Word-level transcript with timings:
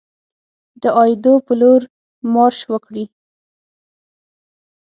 د 0.81 0.83
ایدو 1.03 1.33
په 1.45 1.53
لور 1.61 1.81
مارش 2.33 2.59
وکړي. 2.71 3.05